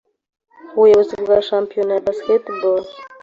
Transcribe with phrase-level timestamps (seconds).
[0.77, 2.81] Ubuyobozi bwa Shampiyona ya Basketball